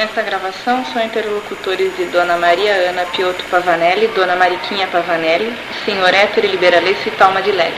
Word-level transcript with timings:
Nesta 0.00 0.22
gravação 0.22 0.82
são 0.86 1.04
interlocutores 1.04 1.94
de 1.94 2.06
Dona 2.06 2.38
Maria 2.38 2.72
Ana 2.88 3.04
Piotto 3.14 3.44
Pavanelli, 3.50 4.06
Dona 4.06 4.34
Mariquinha 4.34 4.86
Pavanelli, 4.86 5.54
Senhor 5.84 6.14
Héctor 6.14 6.46
Liberalesso 6.46 7.06
e 7.06 7.10
Talma 7.10 7.42
de 7.42 7.52
Leve. 7.52 7.76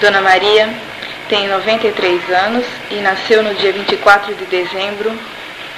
Dona 0.00 0.20
Maria 0.20 0.68
tem 1.28 1.46
93 1.46 2.28
anos 2.30 2.64
e 2.90 2.96
nasceu 2.96 3.40
no 3.44 3.54
dia 3.54 3.72
24 3.72 4.34
de 4.34 4.46
dezembro 4.46 5.16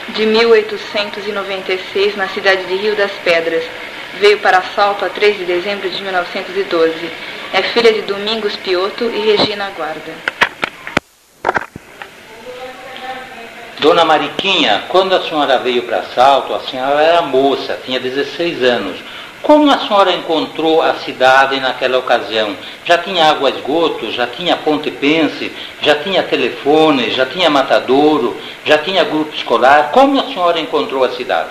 de 0.08 0.24
1896 0.24 2.16
na 2.16 2.29
cidade 2.29 2.64
de 2.64 2.77
Rio 2.77 2.96
das 2.96 3.12
Pedras. 3.22 3.62
Veio 4.18 4.38
para 4.38 4.62
Salto 4.74 5.04
a 5.04 5.11
3 5.11 5.40
de 5.40 5.45
dezembro 5.45 5.90
de 5.90 6.02
1912. 6.02 7.11
É 7.52 7.61
filha 7.61 7.92
de 7.92 8.00
Domingos 8.00 8.56
Piotto 8.56 9.04
e 9.04 9.36
Regina 9.36 9.70
Guarda. 9.77 10.39
Dona 13.80 14.04
Mariquinha, 14.04 14.84
quando 14.88 15.14
a 15.14 15.22
senhora 15.22 15.58
veio 15.58 15.84
para 15.84 16.02
Salto, 16.14 16.52
a 16.52 16.60
senhora 16.60 17.00
era 17.00 17.22
moça, 17.22 17.79
tinha 17.82 17.98
16 17.98 18.62
anos. 18.62 19.02
Como 19.40 19.71
a 19.71 19.79
senhora 19.79 20.12
encontrou 20.12 20.82
a 20.82 20.96
cidade 20.96 21.58
naquela 21.58 21.96
ocasião? 21.96 22.54
Já 22.85 22.98
tinha 22.98 23.30
água 23.30 23.48
esgoto, 23.48 24.12
já 24.12 24.26
tinha 24.26 24.54
ponte 24.54 24.90
pense, 24.90 25.50
já 25.80 25.94
tinha 25.94 26.22
telefone, 26.22 27.11
já 27.11 27.24
tinha 27.24 27.48
matadouro, 27.48 28.36
já 28.66 28.76
tinha 28.76 29.02
grupo 29.02 29.35
escolar. 29.35 29.90
Como 29.93 30.21
a 30.21 30.24
senhora 30.24 30.60
encontrou 30.60 31.02
a 31.02 31.12
cidade? 31.12 31.49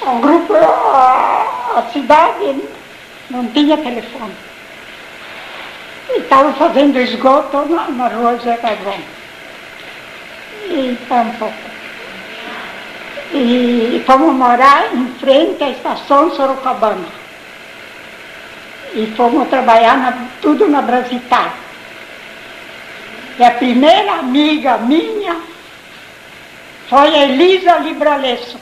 O 0.00 0.18
grupo, 0.18 0.56
a, 0.56 1.84
cidade 1.92 2.62
não 3.30 3.46
tinha 3.46 3.76
telefone. 3.76 4.34
Estava 6.16 6.52
fazendo 6.54 6.98
esgoto 6.98 7.64
na, 7.68 7.88
na 7.90 8.08
rua 8.08 8.36
Zé 8.38 8.56
Carvão 8.56 9.21
e 10.68 10.98
Tampo. 11.08 11.52
E 13.34 14.02
fomos 14.06 14.34
morar 14.34 14.94
em 14.94 15.06
frente 15.14 15.64
à 15.64 15.70
estação 15.70 16.34
Sorocabana. 16.34 17.08
E 18.94 19.06
fomos 19.16 19.48
trabalhar 19.48 19.96
na, 19.96 20.28
tudo 20.40 20.68
na 20.68 20.82
Brasitar. 20.82 21.54
E 23.38 23.44
a 23.44 23.50
primeira 23.52 24.18
amiga 24.18 24.76
minha 24.78 25.36
foi 26.88 27.14
a 27.14 27.24
Elisa 27.24 27.78
Libralesso. 27.78 28.60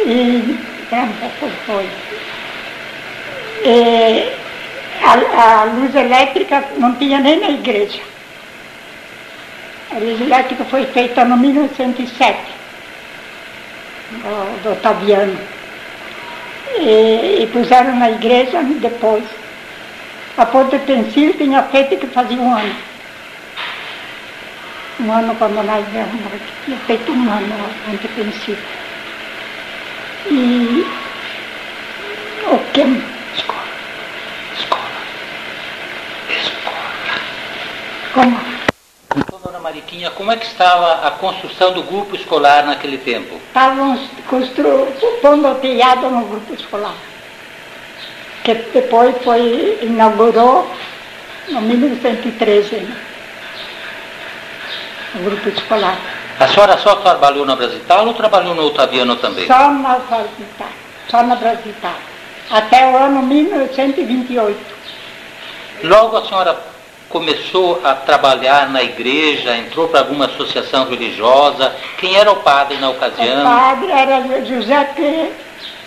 E 0.00 0.58
Tampo 0.90 1.50
foi. 1.64 1.88
E, 3.64 4.45
a, 5.06 5.60
a 5.60 5.64
luz 5.64 5.94
elétrica 5.94 6.64
não 6.78 6.94
tinha 6.96 7.20
nem 7.20 7.38
na 7.40 7.50
igreja. 7.50 8.00
A 9.92 9.98
luz 9.98 10.20
elétrica 10.20 10.64
foi 10.64 10.84
feita 10.86 11.24
no 11.24 11.36
1907, 11.36 12.38
do, 14.10 14.62
do 14.62 14.72
Otaviano. 14.72 15.38
E, 16.78 17.42
e, 17.42 17.50
puseram 17.52 17.96
na 17.96 18.10
igreja 18.10 18.62
depois. 18.62 19.24
A 20.36 20.44
ponte 20.44 20.78
pensil 20.80 21.32
tinha 21.34 21.62
feito 21.62 21.96
que 21.96 22.06
fazia 22.08 22.38
um 22.38 22.54
ano. 22.54 22.76
Um 25.00 25.12
ano 25.12 25.34
quando 25.36 25.62
nós 25.62 25.86
viemos, 25.88 26.20
tinha 26.64 26.76
feito 26.78 27.12
um 27.12 27.32
ano 27.32 27.54
a 27.54 27.90
ponte 27.90 28.08
pensil. 28.08 28.56
E 30.28 30.86
o 32.50 32.58
que 32.72 32.82
Como? 38.16 38.34
Mariquinha, 39.86 40.10
como 40.10 40.32
é 40.32 40.36
que 40.36 40.46
estava 40.46 41.06
a 41.06 41.12
construção 41.12 41.72
do 41.72 41.82
grupo 41.84 42.16
escolar 42.16 42.66
naquele 42.66 42.98
tempo? 42.98 43.36
Estavam 43.46 43.96
pondo 45.22 45.54
telhado 45.60 46.10
no 46.10 46.24
grupo 46.26 46.54
escolar, 46.54 46.94
que 48.42 48.54
depois 48.54 49.16
foi, 49.22 49.78
inaugurou 49.82 50.68
no 51.48 51.60
1913, 51.60 52.76
né? 52.76 52.96
o 55.14 55.18
grupo 55.20 55.48
escolar. 55.48 55.96
A 56.40 56.48
senhora 56.48 56.76
só 56.78 56.96
trabalhou 56.96 57.46
na 57.46 57.54
Brasital 57.54 58.06
ou 58.06 58.14
trabalhou 58.14 58.54
no 58.56 58.66
Otaviano 58.66 59.16
também? 59.16 59.46
Só 59.46 59.70
na 59.70 59.98
Brasital, 59.98 60.68
só 61.08 61.22
na 61.22 61.36
Brasital, 61.36 61.94
até 62.50 62.90
o 62.90 62.96
ano 62.96 63.22
1928. 63.22 64.76
Logo 65.84 66.16
a 66.16 66.24
senhora 66.26 66.75
começou 67.08 67.80
a 67.84 67.94
trabalhar 67.94 68.68
na 68.70 68.82
igreja, 68.82 69.56
entrou 69.56 69.88
para 69.88 70.00
alguma 70.00 70.26
associação 70.26 70.88
religiosa. 70.88 71.74
Quem 71.98 72.16
era 72.16 72.30
o 72.30 72.36
padre 72.36 72.76
na 72.78 72.90
ocasião? 72.90 73.40
O 73.40 73.44
padre 73.44 73.90
era 73.90 74.44
Giuseppe, 74.44 75.32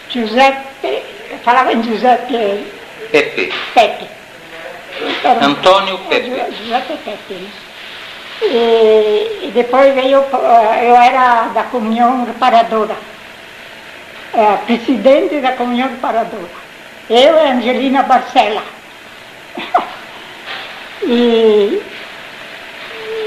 Giuseppe 0.09 1.03
falava 1.43 1.73
em 1.73 1.83
Giuseppe 1.83 2.65
Pepe. 3.11 3.53
Pepe. 3.73 4.07
Era, 5.23 5.45
Antônio 5.45 5.97
Pepe. 6.09 6.29
Giuseppe 6.57 6.97
Pepe. 7.03 7.33
Né? 7.33 7.49
E, 8.41 9.47
e, 9.47 9.51
depois 9.53 9.93
veio, 9.93 10.19
eu 10.19 10.95
era 10.95 11.49
da 11.53 11.63
comunhão 11.63 12.25
reparadora, 12.25 12.95
é, 14.33 14.57
presidente 14.65 15.41
da 15.41 15.53
comunhão 15.53 15.89
reparadora. 15.89 16.69
Eu 17.09 17.35
e 17.35 17.51
Angelina 17.51 18.03
Barcela. 18.03 18.63
E, 21.11 21.81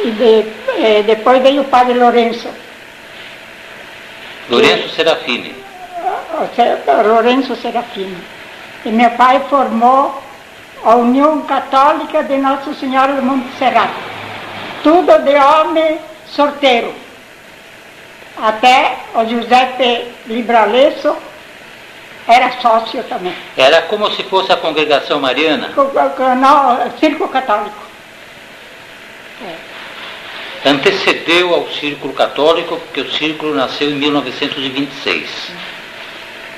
e 0.04 0.10
de, 0.12 0.46
eh, 0.80 1.02
depois 1.02 1.42
veio 1.42 1.62
o 1.62 1.64
padre 1.64 1.94
Lourenço. 1.94 2.48
Lourenço 4.48 4.88
Serafini. 4.90 5.52
Lourenço 7.04 7.56
Serafini. 7.56 8.16
E 8.84 8.90
meu 8.90 9.10
pai 9.10 9.42
formou 9.50 10.22
a 10.84 10.94
União 10.94 11.42
Católica 11.42 12.22
de 12.22 12.36
Nossa 12.36 12.72
Senhora 12.74 13.14
do 13.14 13.22
Monte 13.22 13.48
Serrato. 13.58 13.98
Tudo 14.84 15.18
de 15.18 15.34
homem 15.34 15.98
sorteiro. 16.28 16.94
Até 18.40 18.96
o 19.14 19.24
Giuseppe 19.24 20.06
Libralesso 20.26 21.16
era 22.32 22.50
sócio 22.60 23.02
também. 23.04 23.32
Era 23.56 23.82
como 23.82 24.10
se 24.12 24.24
fosse 24.24 24.50
a 24.52 24.56
congregação 24.56 25.20
mariana? 25.20 25.70
Não, 26.40 26.90
Círculo 26.98 27.28
Católico. 27.28 27.76
É. 29.44 29.54
Antecedeu 30.70 31.54
ao 31.54 31.68
Círculo 31.68 32.12
Católico, 32.14 32.76
porque 32.76 33.00
o 33.00 33.10
Círculo 33.12 33.54
nasceu 33.54 33.90
em 33.90 33.94
1926. 33.94 35.52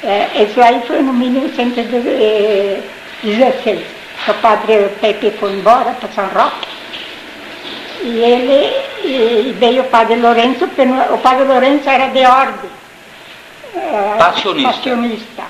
É, 0.03 0.29
isso 0.43 0.61
aí 0.61 0.83
foi 0.87 1.01
no 1.01 1.13
1916. 1.13 3.81
O 4.29 4.35
padre 4.35 4.89
Pepe 5.01 5.31
foi 5.33 5.53
embora 5.53 5.91
para 5.93 6.09
São 6.11 6.29
Roque. 6.29 6.69
E 8.03 8.19
ele 8.19 8.73
e 9.05 9.55
veio 9.59 9.83
o 9.83 9.87
padre 9.87 10.17
Lourenço, 10.17 10.65
o 10.65 11.19
padre 11.19 11.45
Lourenço 11.45 11.89
era 11.89 12.09
de 12.09 12.25
ordem 12.25 12.71
é, 13.77 14.17
passionista. 14.19 14.73
passionista. 14.73 15.43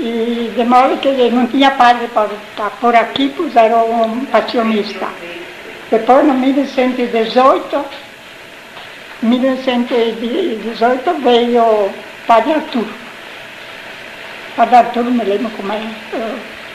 E 0.00 0.52
de 0.54 0.64
modo 0.64 0.96
que 0.98 1.08
não 1.30 1.48
tinha 1.48 1.72
padre 1.72 2.06
para 2.08 2.28
estar 2.50 2.70
por 2.80 2.94
aqui, 2.94 3.30
puseram 3.30 3.90
um 3.90 4.24
passionista. 4.26 5.08
Depois, 5.90 6.24
no 6.24 6.34
1918, 6.34 7.84
1918 9.22 11.14
veio 11.14 11.62
o 11.62 11.92
padre 12.28 12.52
Arthur. 12.52 12.86
Padre 14.54 14.76
Arthur, 14.76 15.04
me 15.04 15.24
lembro 15.24 15.50
como 15.50 15.72
é. 15.72 15.82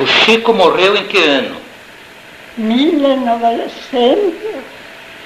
O 0.00 0.06
Chico 0.06 0.52
morreu 0.52 0.94
em 0.96 1.06
que 1.06 1.18
ano? 1.18 1.56
1900, 2.58 4.34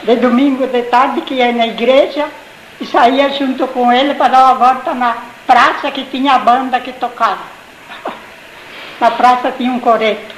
de 0.02 0.16
domingo 0.18 0.66
de 0.66 0.84
tarde 0.84 1.20
que 1.20 1.34
ia 1.34 1.52
na 1.52 1.66
igreja 1.66 2.28
e 2.80 2.86
saía 2.86 3.28
junto 3.34 3.66
com 3.68 3.92
ele 3.92 4.14
para 4.14 4.28
dar 4.28 4.44
uma 4.44 4.54
volta 4.54 4.94
na 4.94 5.14
praça 5.46 5.90
que 5.90 6.06
tinha 6.06 6.36
a 6.36 6.38
banda 6.38 6.80
que 6.80 6.94
tocava. 6.94 7.44
Na 8.98 9.10
praça 9.10 9.52
tinha 9.52 9.70
um 9.70 9.78
coreto. 9.78 10.35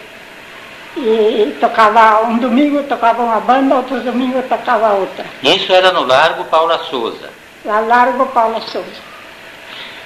E 1.01 1.57
tocava, 1.61 2.27
um 2.27 2.39
domingo 2.39 2.83
tocava 2.85 3.23
uma 3.23 3.41
banda, 3.41 3.77
outro 3.77 4.01
domingo 4.01 4.43
tocava 4.43 4.95
outra. 4.95 5.25
Isso 5.43 5.73
era 5.73 5.93
no 5.93 6.05
Largo 6.05 6.45
Paula 6.45 6.79
Souza. 6.91 7.31
Lá 7.65 7.81
Largo 7.81 8.27
Paula 8.27 8.61
Souza. 8.63 9.09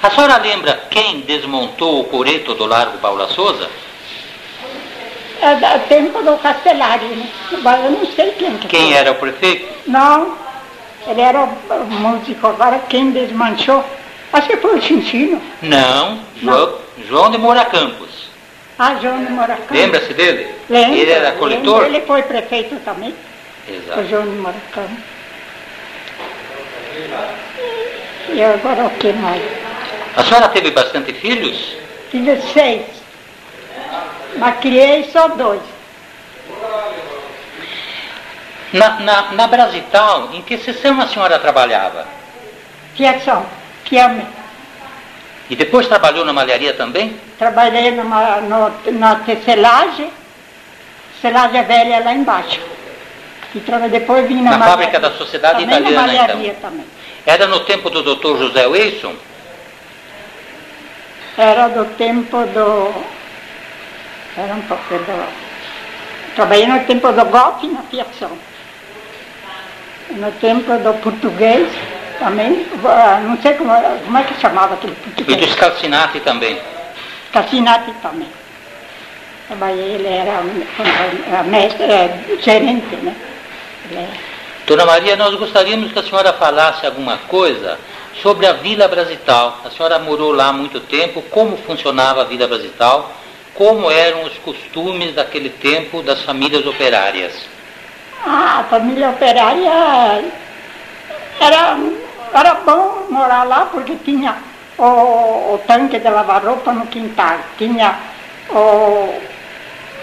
A 0.03 0.11
senhora 0.11 0.37
lembra 0.39 0.81
quem 0.91 1.21
desmontou 1.21 2.01
o 2.01 2.05
coreto 2.05 2.55
do 2.55 2.67
Largo 2.67 2.99
Paula 2.99 3.29
Souza? 3.29 3.69
É 5.41 5.55
do 5.57 5.89
tempo 5.89 6.23
do 6.23 6.37
Castellari, 6.39 7.05
né? 7.07 7.29
Mas 7.63 7.85
eu 7.85 7.91
não 7.93 8.07
sei 8.07 8.31
quem 8.33 8.57
que 8.59 8.69
Quem 8.69 8.87
foi. 8.89 8.93
era 8.93 9.13
o 9.13 9.15
prefeito? 9.17 9.67
Não, 9.89 10.37
ele 11.07 11.21
era 11.21 11.41
o 11.43 11.85
músico. 11.87 12.47
Agora 12.47 12.79
quem 12.89 13.11
desmanchou, 13.11 13.85
acho 14.33 14.47
que 14.49 14.57
foi 14.59 14.79
o 14.79 14.83
Chinchino. 14.83 15.41
Não, 15.63 16.21
João, 16.41 16.75
João 17.09 17.31
de 17.31 17.39
Moura 17.39 17.65
Campos. 17.65 18.31
Ah, 18.85 18.97
João 19.01 19.25
de 19.25 19.31
Moracão. 19.31 19.77
Lembra-se 19.77 20.13
dele? 20.13 20.53
Lembro, 20.69 20.97
Ele 20.99 21.13
era 21.13 21.23
lembro. 21.29 21.39
coletor? 21.39 21.85
Ele 21.87 22.01
foi 22.01 22.21
prefeito 22.25 22.75
também, 22.85 23.15
o 23.69 23.73
Exato. 23.73 24.09
João 24.09 24.25
de 24.25 24.31
Moracão. 24.39 24.89
E 28.31 28.43
agora 28.43 28.87
o 28.87 28.91
que 28.91 29.13
mais? 29.13 29.41
A 30.17 30.25
senhora 30.25 30.49
teve 30.49 30.73
bastante 30.73 31.13
filhos? 31.13 31.77
Tive 32.11 32.41
seis, 32.53 32.83
mas 34.39 34.59
criei 34.59 35.09
só 35.13 35.29
dois. 35.29 35.63
Na, 38.73 38.99
na, 38.99 39.33
na 39.33 39.47
Brasital, 39.47 40.31
em 40.33 40.43
que 40.43 40.59
sessão 40.59 41.01
a 41.01 41.07
senhora 41.07 41.39
trabalhava? 41.39 42.05
Fiação, 42.97 43.47
Fiame. 43.85 44.27
E 45.51 45.57
depois 45.57 45.87
trabalhou 45.87 46.25
na 46.25 46.33
malharia 46.33 46.73
também? 46.75 47.17
Trabalhei 47.39 47.91
numa, 47.91 48.41
no, 48.41 48.93
na 48.93 49.17
tecelagem, 49.17 50.11
tecelagem 51.15 51.63
velha 51.65 52.01
lá 52.05 52.13
embaixo. 52.15 52.61
E 53.55 53.61
traba- 53.61 53.89
depois 53.89 54.27
vim 54.27 54.37
na, 54.43 54.53
Na 54.53 54.59
malharia. 54.59 54.71
fábrica 54.87 55.01
da 55.01 55.11
Sociedade 55.19 55.61
também 55.61 55.79
Italiana, 55.79 56.01
na 56.01 56.07
malharia 56.07 56.51
então. 56.53 56.71
também. 56.71 56.87
Era 57.27 57.47
no 57.47 57.61
tempo 57.61 57.91
do 57.91 58.03
Dr. 58.03 58.39
José 58.39 58.67
Wilson? 58.67 59.15
Era 61.37 61.69
do 61.69 61.85
tempo 61.97 62.39
do. 62.47 63.05
Era 64.37 64.55
um 64.55 64.63
pouco 64.63 64.95
do. 64.95 65.27
Trabalhei 66.35 66.67
no 66.67 66.81
tempo 66.85 67.13
do 67.13 67.25
golpe 67.27 67.67
na 67.69 67.83
fiação. 67.83 68.31
No 70.11 70.31
tempo 70.33 70.73
do 70.79 70.95
português 71.03 71.69
também, 72.23 72.67
ah, 72.85 73.21
não 73.25 73.37
sei 73.43 73.55
como, 73.55 73.73
como 74.05 74.19
é 74.19 74.23
que 74.23 74.41
chamava 74.41 74.75
aquele 74.75 74.93
E 74.93 74.95
do 74.95 75.25
português. 75.25 75.51
Scalcinati 75.53 76.21
também. 76.21 76.59
Cassinati 77.33 77.91
também. 78.03 78.29
Trabalhei, 79.49 79.95
ele 79.97 80.09
era 80.09 80.41
um, 80.41 81.51
mestre, 81.51 81.85
é, 81.85 82.37
gerente, 82.41 82.95
né? 82.97 83.15
Ele 83.91 83.99
era- 84.01 84.33
Dona 84.67 84.87
Maria, 84.87 85.17
nós 85.17 85.35
gostaríamos 85.35 85.91
que 85.93 85.99
a 85.99 86.03
senhora 86.05 86.33
falasse 86.35 86.87
alguma 86.87 87.19
coisa 87.29 87.77
sobre 88.23 88.47
a 88.47 88.53
Vila 88.53 88.87
Brasital. 88.87 89.59
A 89.65 89.71
senhora 89.71 89.99
morou 89.99 90.33
lá 90.33 90.49
há 90.49 90.53
muito 90.53 90.79
tempo, 90.81 91.21
como 91.23 91.57
funcionava 91.57 92.21
a 92.21 92.25
Vila 92.25 92.47
Brasital, 92.47 93.11
como 93.55 93.91
eram 93.91 94.23
os 94.23 94.35
costumes 94.39 95.13
daquele 95.15 95.51
tempo 95.51 96.03
das 96.03 96.23
famílias 96.23 96.65
operárias. 96.65 97.33
Ah, 98.25 98.61
a 98.61 98.65
família 98.65 99.11
operária 99.11 100.23
era, 101.41 101.77
era 102.33 102.55
bom 102.55 103.07
morar 103.11 103.45
lá 103.45 103.67
porque 103.67 103.97
tinha 103.97 104.37
o, 104.79 105.55
o 105.55 105.61
tanque 105.67 105.99
de 105.99 106.09
lavar 106.09 106.45
roupa 106.45 106.73
no 106.73 106.87
quintal, 106.87 107.39
tinha 107.59 107.99
o, 108.51 109.15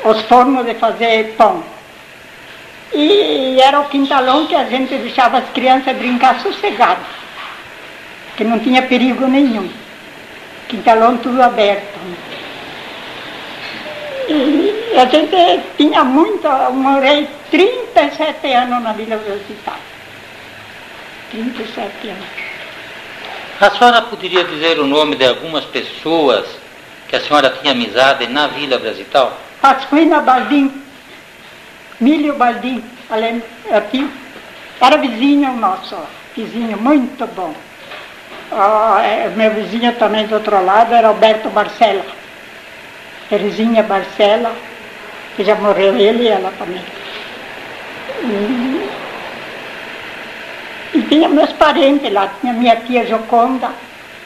os 0.09 0.21
fornos 0.23 0.65
de 0.65 0.75
fazer 0.75 1.35
pão. 1.37 1.63
E 2.93 3.59
era 3.61 3.79
o 3.79 3.89
quintalão 3.89 4.47
que 4.47 4.55
a 4.55 4.65
gente 4.65 4.95
deixava 4.97 5.37
as 5.39 5.49
crianças 5.49 5.95
brincar 5.97 6.39
sossegadas, 6.39 7.05
que 8.35 8.43
não 8.43 8.59
tinha 8.59 8.81
perigo 8.83 9.27
nenhum. 9.27 9.69
Quintalão 10.67 11.17
tudo 11.17 11.41
aberto. 11.41 11.99
E 14.27 14.95
a 14.95 15.05
gente 15.05 15.63
tinha 15.77 16.03
muito, 16.03 16.47
eu 16.47 16.73
morei 16.73 17.27
37 17.49 18.53
anos 18.53 18.83
na 18.83 18.93
Vila 18.93 19.15
Universitária. 19.15 19.88
37 21.31 22.09
anos. 22.09 22.25
A 23.61 23.69
senhora 23.71 24.01
poderia 24.03 24.43
dizer 24.43 24.79
o 24.79 24.87
nome 24.87 25.15
de 25.15 25.25
algumas 25.25 25.65
pessoas 25.65 26.45
que 27.07 27.15
a 27.15 27.19
senhora 27.19 27.49
tinha 27.49 27.73
amizade 27.73 28.27
na 28.27 28.47
Vila 28.47 28.77
Brasital? 28.77 29.37
Pasquina 29.61 30.21
Baldim, 30.21 30.71
Milho 31.99 32.35
Baldim, 32.35 32.83
além, 33.09 33.43
aqui, 33.71 34.09
era 34.79 34.97
vizinho 34.97 35.53
nosso, 35.57 35.97
vizinho 36.35 36.77
muito 36.77 37.27
bom. 37.35 37.53
Ah, 38.51 39.01
é, 39.03 39.29
meu 39.35 39.51
vizinho 39.51 39.93
também 39.95 40.25
do 40.25 40.35
outro 40.35 40.63
lado 40.63 40.93
era 40.93 41.09
Alberto 41.09 41.49
Barcela, 41.49 42.05
Terezinha 43.27 43.83
Barcela, 43.83 44.55
que 45.35 45.43
já 45.43 45.55
morreu 45.55 45.97
ele 45.97 46.23
e 46.23 46.27
ela 46.29 46.51
também. 46.57 46.81
E, 48.23 48.78
e 50.93 51.01
tinha 51.03 51.27
meus 51.29 51.51
parentes 51.53 52.11
lá, 52.11 52.31
tinha 52.41 52.53
minha 52.53 52.75
tia 52.77 53.05
Joconda, 53.05 53.69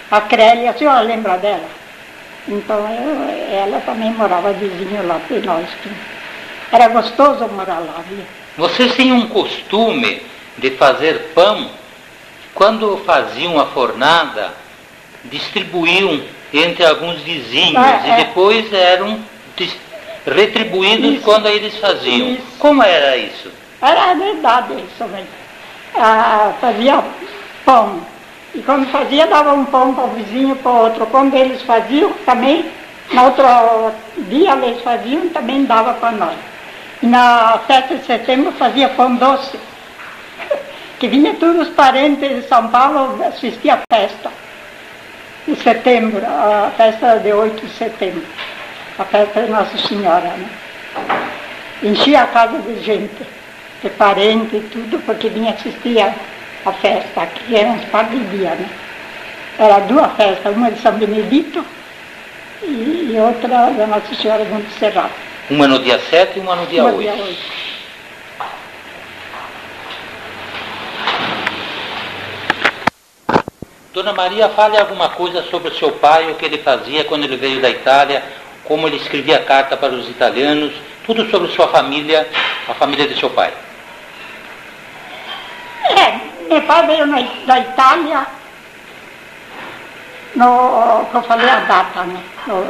a 0.10 0.22
Crélia, 0.22 0.72
a 0.72 0.74
senhora 0.74 1.02
lembra 1.02 1.38
dela? 1.38 1.68
Então 2.48 2.78
eu- 2.78 3.58
ela 3.58 3.80
também 3.82 4.12
morava 4.12 4.52
vizinho 4.54 5.06
lá 5.08 5.20
de 5.30 5.40
nós. 5.46 5.66
Era 6.72 6.88
gostoso 6.90 7.48
morar 7.50 7.80
lá, 7.80 8.02
viu? 8.08 8.24
Vocês 8.58 8.96
tinham 8.96 9.18
um 9.18 9.28
costume 9.28 10.22
de 10.58 10.72
fazer 10.72 11.32
pão, 11.34 11.70
quando 12.54 12.98
faziam 13.06 13.60
a 13.60 13.66
fornada, 13.68 14.52
distribuíam 15.26 16.22
entre 16.54 16.86
alguns 16.86 17.18
vizinhos 17.22 17.84
É, 17.84 18.10
e 18.10 18.16
depois 18.26 18.72
eram 18.72 19.20
retribuídos 20.26 21.16
Isso. 21.16 21.24
quando 21.24 21.48
eles 21.48 21.78
faziam. 21.78 22.32
Isso. 22.34 22.44
Como 22.60 22.84
era 22.84 23.18
isso? 23.18 23.52
Era 23.82 24.14
verdade 24.14 24.74
isso 24.74 25.04
mesmo. 25.06 25.43
Ah, 25.96 26.54
fazia 26.60 27.04
pão. 27.66 28.02
E 28.56 28.62
quando 28.62 28.90
fazia, 28.92 29.28
dava 29.28 29.54
um 29.54 29.66
pão 29.66 29.94
para 29.94 30.04
o 30.06 30.10
vizinho, 30.10 30.56
para 30.56 30.72
o 30.72 30.84
outro. 30.84 31.06
Quando 31.08 31.34
eles 31.36 31.62
faziam, 31.64 32.12
também, 32.26 32.72
no 33.12 33.24
outro 33.24 33.46
dia 34.30 34.54
eles 34.54 34.82
faziam, 34.84 35.30
também 35.30 35.66
dava 35.66 35.94
para 35.96 36.12
nós. 36.12 36.36
E 37.02 37.08
na 37.08 37.60
festa 37.68 37.96
de 37.96 38.06
setembro 38.06 38.52
fazia 38.54 38.90
pão 38.90 39.16
doce. 39.16 39.60
que 41.00 41.08
vinha 41.08 41.34
todos 41.36 41.68
os 41.68 41.74
parentes 41.74 42.30
de 42.30 42.48
São 42.48 42.68
Paulo 42.68 43.24
assistir 43.26 43.70
à 43.70 43.80
festa 43.92 44.32
de 45.48 45.56
setembro, 45.58 46.22
a 46.26 46.72
festa 46.78 47.20
de 47.20 47.34
8 47.34 47.66
de 47.66 47.74
setembro, 47.74 48.24
a 48.98 49.04
festa 49.04 49.42
de 49.42 49.52
Nossa 49.52 49.78
Senhora. 49.78 50.30
Né? 50.30 50.50
Enchia 51.84 52.22
a 52.22 52.28
casa 52.28 52.60
de 52.60 52.82
gente, 52.82 53.28
de 53.84 53.90
parente 53.92 54.56
e 54.56 54.62
tudo, 54.62 54.98
porque 55.06 55.30
vinha 55.30 55.52
assistir 55.52 56.00
a, 56.00 56.14
a 56.66 56.72
festa, 56.72 57.26
que 57.28 57.56
eram 57.56 57.74
uns 57.74 57.86
par 57.86 58.06
de 58.06 58.20
dias. 58.20 58.58
Né? 58.58 58.70
Era 59.60 59.80
duas 59.80 60.12
festas, 60.14 60.56
uma 60.56 60.72
de 60.72 60.82
São 60.82 60.94
Benedito 60.94 61.64
e, 62.64 63.12
e 63.12 63.20
outra 63.20 63.48
da 63.48 63.86
Nossa 63.86 64.16
Senhora 64.16 64.46
de 64.46 64.52
Montserrat. 64.52 65.12
Uma 65.50 65.68
no 65.68 65.80
dia 65.80 66.00
7 66.00 66.38
e 66.38 66.42
uma 66.42 66.56
no 66.56 66.66
dia 66.66 66.82
Uma 66.82 66.94
8. 66.94 67.02
dia 67.02 67.24
8. 67.24 67.64
Dona 73.94 74.14
Maria, 74.14 74.50
fale 74.50 74.76
alguma 74.76 75.10
coisa 75.10 75.44
sobre 75.52 75.70
o 75.70 75.76
seu 75.76 75.92
pai, 75.92 76.32
o 76.32 76.36
que 76.36 76.46
ele 76.46 76.58
fazia 76.58 77.04
quando 77.04 77.26
ele 77.26 77.36
veio 77.36 77.62
da 77.62 77.70
Itália, 77.70 78.24
como 78.64 78.88
ele 78.88 78.96
escrevia 78.96 79.38
carta 79.40 79.78
para 79.78 79.94
os 79.94 80.10
italianos, 80.10 80.74
tudo 81.06 81.30
sobre 81.30 81.50
sua 81.50 81.68
família, 81.68 82.28
a 82.68 82.74
família 82.74 83.08
de 83.08 83.20
seu 83.20 83.30
pai. 83.30 83.54
É, 85.84 86.20
meu 86.50 86.62
pai 86.64 86.88
veio 86.88 87.06
na, 87.06 87.22
da 87.46 87.60
Itália, 87.60 88.26
no, 90.36 91.06
que 91.12 91.16
eu 91.16 91.24
falei 91.24 91.50
a 91.50 91.60
data, 91.62 92.04
né? 92.04 92.24
No, 92.48 92.62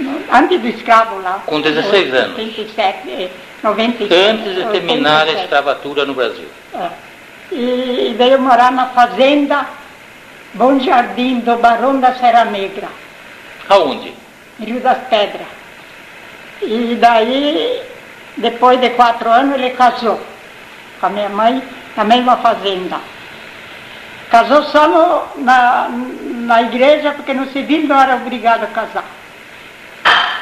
no, 0.00 0.24
antes 0.32 0.60
do 0.60 0.68
escravo 0.68 1.20
lá. 1.20 1.42
Com 1.46 1.60
16 1.60 2.14
anos. 2.14 2.38
87, 2.38 3.10
eh, 3.10 3.30
97. 3.62 4.14
Antes 4.14 4.54
de 4.54 4.64
terminar 4.66 5.22
a 5.22 5.30
87. 5.30 5.44
escravatura 5.44 6.04
no 6.04 6.14
Brasil. 6.14 6.48
É. 6.74 6.88
E 7.52 8.14
veio 8.18 8.40
morar 8.40 8.72
na 8.72 8.86
fazenda 8.86 9.66
Bom 10.54 10.80
Jardim 10.80 11.40
do 11.40 11.56
Barão 11.58 12.00
da 12.00 12.14
Serra 12.14 12.44
Negra, 12.46 12.88
Aonde? 13.68 14.12
em 14.58 14.64
Rio 14.64 14.80
das 14.80 14.98
Pedras. 15.08 15.46
E 16.62 16.96
daí, 16.98 17.82
depois 18.38 18.80
de 18.80 18.90
quatro 18.90 19.30
anos, 19.30 19.54
ele 19.54 19.70
casou 19.70 20.20
com 20.98 21.06
a 21.06 21.10
minha 21.10 21.28
mãe 21.28 21.62
na 21.96 22.04
mesma 22.04 22.36
fazenda. 22.38 22.98
Casou 24.30 24.62
só 24.64 24.88
no- 24.88 25.44
na, 25.44 25.88
na 25.90 26.62
igreja, 26.62 27.12
porque 27.12 27.32
no 27.32 27.46
civil 27.52 27.86
não 27.86 28.00
era 28.00 28.16
obrigado 28.16 28.64
a 28.64 28.66
casar. 28.66 29.04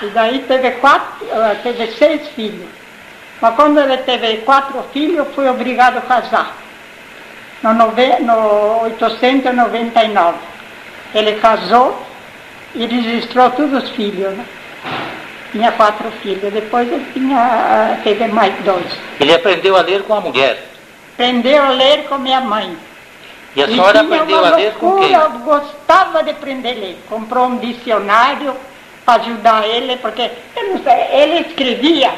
E 0.02 0.06
daí 0.06 0.40
teve, 0.40 0.73
quatro, 0.73 1.26
eh, 1.30 1.56
teve 1.62 1.87
seis 1.92 2.28
filhos. 2.30 2.68
Mas 3.40 3.54
quando 3.54 3.78
ele 3.80 3.96
teve 3.99 4.38
quatro 4.38 4.82
filhos, 4.92 5.26
foi 5.34 5.49
obrigado 5.49 5.99
a 5.99 6.00
casar. 6.00 6.54
No, 7.62 7.73
no 7.75 8.82
899. 8.82 10.38
Ele 11.14 11.32
casou 11.37 12.02
e 12.75 12.87
registrou 12.87 13.50
todos 13.50 13.84
os 13.84 13.90
filhos. 13.90 14.34
Né? 14.34 14.44
Tinha 15.52 15.73
quatro 15.73 16.11
filhos. 16.23 16.52
Depois 16.52 16.90
ele 16.90 17.06
tinha, 17.12 17.38
ah, 17.38 17.96
teve 18.02 18.26
mais 18.28 18.54
dois. 18.64 18.87
Ele 19.20 19.32
aprendeu 19.34 19.76
a 19.76 19.80
ler 19.82 20.02
com 20.02 20.14
a 20.14 20.20
mulher. 20.20 20.62
Aprendeu 21.14 21.62
a 21.62 21.68
ler 21.71 22.04
com 22.09 22.18
minha 22.18 22.40
mãe. 22.40 22.76
E 23.56 23.62
a 23.62 23.66
E 23.66 23.71
senhora 23.71 24.00
tinha 24.00 24.16
aprendeu 24.16 24.38
uma 24.38 24.49
a 24.49 24.56
ler 24.56 24.73
com 24.75 24.99
quem? 24.99 25.16
loucura, 25.16 25.38
gostava 25.44 26.23
de 26.25 26.30
aprender 26.30 26.71
a 26.71 26.75
ler. 26.75 26.99
Comprou 27.09 27.47
um 27.47 27.59
dicionário 27.59 28.54
para 29.04 29.23
ajudar 29.23 29.66
ele, 29.68 29.97
porque 29.99 30.30
eu 30.56 30.68
não 30.71 30.83
sei, 30.83 31.06
ele 31.12 31.47
escrevia, 31.49 32.12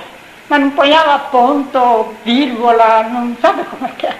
mas 0.49 0.61
não 0.61 0.71
ponhava 0.71 1.19
ponto, 1.31 2.15
vírgula, 2.25 3.03
não 3.05 3.37
sabe 3.43 3.65
como 3.65 3.87
é 3.87 3.91
que 3.99 4.07
é. 4.07 4.17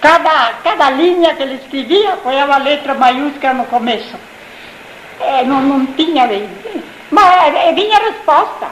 Cada, 0.00 0.54
cada 0.64 0.90
linha 0.90 1.34
que 1.34 1.42
ele 1.42 1.54
escrevia, 1.54 2.16
ponhava 2.16 2.56
letra 2.58 2.94
maiúscula 2.94 3.54
no 3.54 3.64
começo. 3.66 4.14
É, 5.20 5.44
não, 5.44 5.62
não 5.62 5.86
tinha. 5.86 6.28
Mas 7.10 7.54
eh, 7.54 7.72
vinha 7.72 7.96
a 7.96 8.00
resposta. 8.00 8.66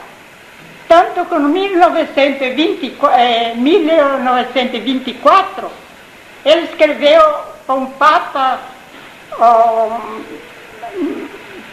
Tanto 0.89 1.25
que 1.25 1.35
no 1.35 1.49
1924, 1.49 3.19
eh, 3.19 3.55
1924 3.57 5.71
ele 6.45 6.65
escreveu 6.65 7.23
para 7.67 7.75
um 7.75 7.87
Papa 7.87 8.61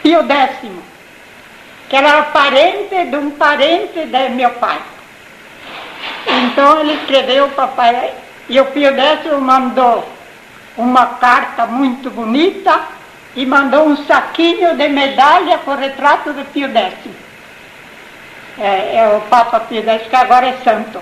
Pio 0.01 0.21
X, 0.21 0.59
que 1.89 1.95
era 1.95 2.23
parente 2.23 3.05
de 3.05 3.17
um 3.17 3.31
parente 3.31 4.05
de 4.05 4.29
meu 4.29 4.51
pai. 4.51 4.79
Então 6.27 6.81
ele 6.81 6.93
escreveu 6.93 7.49
para 7.49 7.65
o 7.65 7.69
pai, 7.69 8.13
e 8.47 8.59
o 8.59 8.65
Pio 8.65 8.95
X 8.95 9.39
mandou 9.39 10.07
uma 10.77 11.05
carta 11.05 11.65
muito 11.65 12.09
bonita 12.09 12.79
e 13.35 13.45
mandou 13.45 13.87
um 13.87 13.97
saquinho 14.05 14.75
de 14.75 14.87
medalha 14.87 15.57
com 15.59 15.71
o 15.71 15.75
retrato 15.75 16.31
do 16.31 16.45
Pio 16.45 16.69
X. 16.69 17.28
É, 18.59 18.97
é 18.97 19.07
o 19.15 19.21
Papa 19.21 19.61
Pio 19.61 19.81
X, 19.83 20.07
que 20.07 20.15
agora 20.15 20.45
é 20.47 20.57
santo. 20.63 21.01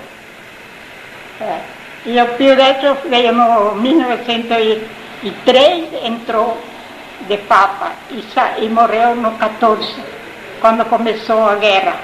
É. 1.42 1.60
E 2.06 2.22
o 2.22 2.28
Pio 2.36 2.58
X 2.60 2.98
veio 3.10 3.34
no 3.34 3.76
1903, 3.76 5.90
entrou 6.04 6.58
de 7.28 7.38
Papa 7.38 7.94
e, 8.12 8.24
e 8.64 8.70
morreu 8.70 9.16
no 9.16 9.32
14, 9.32 9.96
quando 10.62 10.86
começou 10.86 11.50
a 11.50 11.56
guerra, 11.56 11.96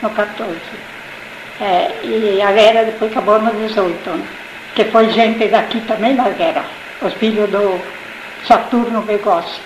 no 0.00 0.08
14. 0.10 0.58
É, 1.60 1.90
e 2.02 2.40
a 2.42 2.50
guerra 2.52 2.84
depois 2.84 3.12
acabou 3.12 3.38
no 3.40 3.52
18, 3.52 4.10
né? 4.10 4.26
que 4.74 4.86
foi 4.86 5.10
gente 5.10 5.48
daqui 5.48 5.82
também 5.82 6.14
na 6.14 6.30
guerra, 6.30 6.64
os 7.02 7.12
filhos 7.14 7.50
do 7.50 7.78
Saturno 8.46 9.02
Begossi. 9.02 9.60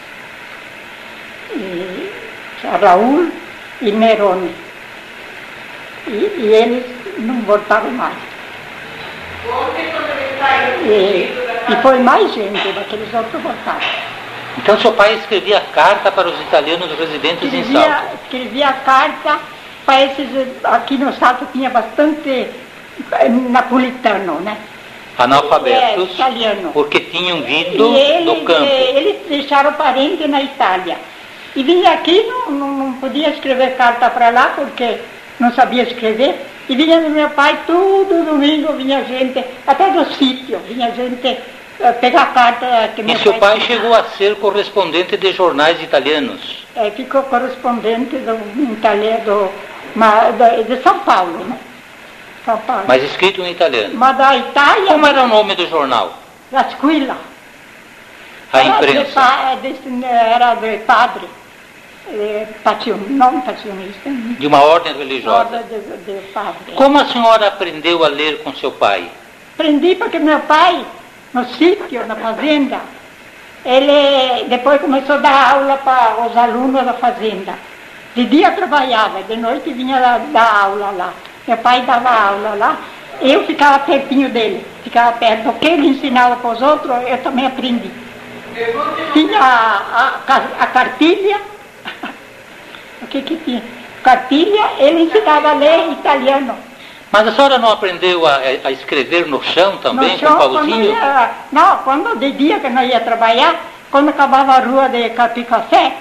E 1.52 2.10
Raul 2.82 3.30
e 3.80 3.92
Nerone. 3.92 4.65
E, 6.08 6.10
e 6.38 6.52
eles 6.54 6.84
não 7.18 7.40
voltaram 7.42 7.90
mais. 7.90 8.14
E, 10.84 11.72
e 11.72 11.76
foi 11.82 11.98
mais 11.98 12.32
gente 12.32 12.72
daqueles 12.72 13.12
outros 13.12 13.42
voltaram. 13.42 13.80
Então 14.58 14.78
seu 14.80 14.92
pai 14.92 15.14
escrevia 15.16 15.60
carta 15.74 16.10
para 16.10 16.28
os 16.28 16.40
italianos 16.40 16.90
residentes 16.98 17.42
em 17.52 17.60
Escrevia, 17.60 17.80
Salto. 17.82 18.18
escrevia 18.24 18.72
carta 18.72 19.38
para 19.84 20.04
esses, 20.04 20.26
aqui 20.64 20.96
no 20.96 21.12
Salto 21.12 21.46
tinha 21.52 21.68
bastante 21.70 22.46
eh, 23.12 23.28
napolitano, 23.28 24.40
né? 24.40 24.56
Analfabetos, 25.18 26.08
É, 26.10 26.12
italiano. 26.14 26.70
porque 26.72 27.00
tinham 27.00 27.42
vindo 27.42 27.94
eles, 27.96 28.24
do 28.24 28.44
campo. 28.44 28.64
eh, 28.64 28.92
eles 28.96 29.16
deixaram 29.28 29.72
parente 29.74 30.26
na 30.26 30.42
Itália. 30.42 30.96
E 31.54 31.62
vinha 31.62 31.92
aqui, 31.92 32.22
não, 32.24 32.50
não, 32.50 32.68
não 32.68 32.92
podia 32.94 33.30
escrever 33.30 33.76
carta 33.76 34.10
para 34.10 34.30
lá, 34.30 34.52
porque 34.56 34.98
não 35.38 35.52
sabia 35.54 35.82
escrever. 35.84 36.46
E 36.68 36.74
vinha 36.74 37.00
do 37.00 37.10
meu 37.10 37.30
pai, 37.30 37.60
todo 37.66 38.24
domingo 38.24 38.72
vinha 38.72 39.04
gente, 39.04 39.44
até 39.66 39.90
do 39.90 40.04
sítio, 40.14 40.58
vinha 40.66 40.90
gente 40.92 41.38
eh, 41.78 41.92
pegar 42.00 42.32
carta 42.34 42.90
que 42.96 43.02
meu 43.04 43.14
E 43.14 43.18
seu 43.20 43.34
pai 43.34 43.58
escrevia. 43.58 43.76
chegou 43.82 43.94
a 43.96 44.04
ser 44.16 44.34
correspondente 44.36 45.16
de 45.16 45.32
jornais 45.32 45.80
italianos. 45.82 46.66
É, 46.74 46.90
ficou 46.90 47.22
correspondente 47.24 48.16
do 48.16 48.72
italiano 48.72 49.50
de 50.66 50.82
São 50.82 50.98
Paulo, 51.00 51.44
né? 51.44 51.56
São 52.44 52.58
Paulo. 52.58 52.84
mas 52.86 53.02
escrito 53.02 53.42
em 53.42 53.50
italiano. 53.52 53.94
Mas 53.96 54.16
da 54.16 54.36
Itália, 54.36 54.86
Como 54.92 55.06
era 55.06 55.22
o 55.22 55.28
nome 55.28 55.54
do 55.54 55.68
jornal? 55.68 56.14
Rasquila. 56.52 57.16
A 58.52 58.60
Era 58.60 58.70
de 58.80 58.86
imprensa. 58.90 59.20
é, 59.20 59.56
desse- 59.56 60.04
era 60.04 60.54
de 60.54 60.78
padre, 60.78 61.28
passion, 62.62 62.96
não 63.08 63.40
passionista, 63.40 64.08
né? 64.08 64.36
De 64.38 64.46
uma 64.46 64.62
ordem 64.62 64.96
religiosa. 64.96 65.38
Ordem 65.38 65.62
de, 65.68 65.80
de 66.04 66.26
padre. 66.28 66.72
Como 66.74 66.98
a 66.98 67.06
senhora 67.06 67.48
aprendeu 67.48 68.04
a 68.04 68.08
ler 68.08 68.42
com 68.42 68.54
seu 68.54 68.70
pai? 68.72 69.10
Aprendi 69.54 69.94
porque 69.94 70.18
meu 70.18 70.40
pai, 70.40 70.84
no 71.32 71.44
sítio, 71.54 72.06
na 72.06 72.14
fazenda, 72.14 72.80
ele 73.64 74.44
depois 74.48 74.80
começou 74.80 75.16
a 75.16 75.18
dar 75.18 75.54
aula 75.54 75.76
para 75.78 76.26
os 76.26 76.36
alunos 76.36 76.84
da 76.84 76.92
fazenda. 76.94 77.54
De 78.14 78.24
dia 78.24 78.52
trabalhava, 78.52 79.22
de 79.22 79.36
noite 79.36 79.72
vinha 79.72 79.98
lá 79.98 80.18
dar 80.32 80.64
aula 80.64 80.90
lá. 80.90 81.12
Meu 81.46 81.56
pai 81.58 81.82
dava 81.82 82.08
aula 82.08 82.54
lá, 82.54 82.76
eu 83.20 83.44
ficava 83.44 83.78
pertinho 83.80 84.28
dele, 84.28 84.64
ficava 84.84 85.12
perto. 85.12 85.48
O 85.48 85.54
que 85.54 85.66
ele 85.66 85.88
ensinava 85.88 86.36
para 86.36 86.50
os 86.50 86.62
outros, 86.62 86.90
eu 87.06 87.18
também 87.22 87.46
aprendi. 87.46 87.90
Tinha 89.12 89.38
a, 89.38 90.20
a, 90.26 90.36
a 90.60 90.66
cartilha, 90.68 91.40
o 93.02 93.06
que 93.06 93.22
que 93.22 93.36
tinha? 93.36 93.62
Cartilha, 94.02 94.70
ele 94.78 95.02
ensinava 95.04 95.50
a 95.50 95.54
ler 95.54 95.92
italiano. 95.92 96.54
Mas 97.10 97.28
a 97.28 97.32
senhora 97.32 97.58
não 97.58 97.70
aprendeu 97.70 98.26
a, 98.26 98.36
a 98.64 98.70
escrever 98.70 99.26
no 99.26 99.42
chão 99.42 99.78
também, 99.78 100.12
No 100.12 100.18
chão, 100.18 100.32
com 100.32 100.38
quando 100.38 100.54
pauzinho? 100.54 100.84
ia, 100.84 101.30
não, 101.52 101.78
quando 101.78 102.18
de 102.18 102.32
dia 102.32 102.60
que 102.60 102.68
nós 102.68 102.88
ia 102.88 103.00
trabalhar, 103.00 103.56
quando 103.90 104.08
acabava 104.10 104.52
a 104.52 104.60
rua 104.60 104.88
de 104.88 105.08
Capim 105.10 105.44
Café, 105.44 105.96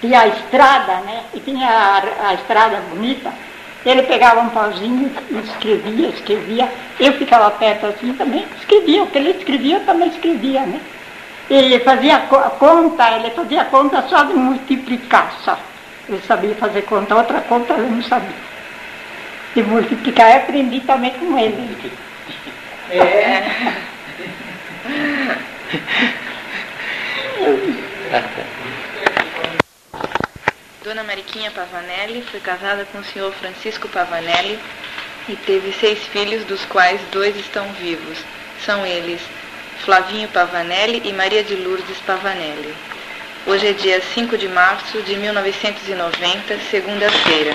tinha 0.00 0.20
a 0.20 0.28
estrada, 0.28 0.94
né? 1.04 1.22
E 1.34 1.40
tinha 1.40 1.68
a, 1.68 2.28
a 2.28 2.34
estrada 2.34 2.82
bonita. 2.90 3.32
Ele 3.84 4.02
pegava 4.02 4.40
um 4.40 4.50
pauzinho 4.50 5.10
e 5.30 5.38
escrevia, 5.38 6.08
escrevia. 6.08 6.68
Eu 7.00 7.12
ficava 7.14 7.50
perto 7.52 7.86
assim 7.86 8.12
também, 8.14 8.46
escrevia. 8.60 9.02
O 9.02 9.06
que 9.06 9.18
ele 9.18 9.30
escrevia, 9.30 9.76
eu 9.76 9.84
também 9.86 10.08
escrevia, 10.08 10.60
né? 10.60 10.80
Ele 11.50 11.80
fazia 11.80 12.18
conta, 12.58 13.10
ele 13.16 13.30
fazia 13.30 13.64
conta 13.64 14.02
só 14.08 14.24
de 14.24 14.34
multiplicar, 14.34 15.32
só. 15.42 15.58
Ele 16.08 16.20
sabia 16.26 16.54
fazer 16.54 16.82
conta, 16.82 17.14
outra 17.14 17.40
conta 17.40 17.74
ele 17.74 17.88
não 17.88 18.02
sabia. 18.02 18.36
De 19.54 19.62
multiplicar 19.62 20.30
eu 20.30 20.36
aprendi 20.38 20.80
também 20.80 21.10
com 21.12 21.38
ele. 21.38 21.92
É. 22.90 23.42
Dona 30.84 31.02
Mariquinha 31.02 31.50
Pavanelli 31.50 32.22
foi 32.30 32.40
casada 32.40 32.86
com 32.86 32.98
o 32.98 33.04
senhor 33.04 33.32
Francisco 33.32 33.88
Pavanelli 33.88 34.58
e 35.28 35.36
teve 35.36 35.72
seis 35.72 35.98
filhos, 36.06 36.44
dos 36.44 36.64
quais 36.66 37.00
dois 37.12 37.36
estão 37.36 37.66
vivos. 37.72 38.18
São 38.64 38.86
eles 38.86 39.20
Flavinho 39.88 40.28
Pavanelli 40.28 41.00
e 41.06 41.14
Maria 41.14 41.42
de 41.42 41.54
Lourdes 41.54 41.96
Pavanelli. 42.06 42.74
Hoje 43.46 43.68
é 43.68 43.72
dia 43.72 44.02
5 44.02 44.36
de 44.36 44.46
março 44.46 45.00
de 45.00 45.16
1990, 45.16 46.58
segunda-feira. 46.70 47.54